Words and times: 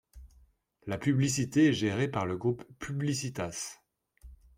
La 0.87 0.97
publicité 0.97 1.67
est 1.67 1.73
gérée 1.73 2.07
par 2.07 2.25
le 2.25 2.35
groupe 2.35 2.63
Publicitas. 2.79 3.77